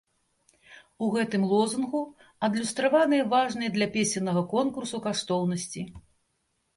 У 1.07 1.09
гэтым 1.15 1.43
лозунгу 1.51 1.99
адлюстраваныя 2.47 3.27
важныя 3.33 3.69
для 3.75 3.87
песеннага 3.99 4.43
конкурсу 4.55 5.03
каштоўнасці. 5.05 5.85